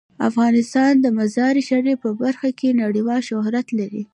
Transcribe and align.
افغانستان 0.29 0.91
د 0.99 1.05
مزارشریف 1.17 1.97
په 2.03 2.09
برخه 2.21 2.49
کې 2.59 2.77
نړیوال 2.83 3.21
شهرت 3.29 3.67
لري. 3.79 4.03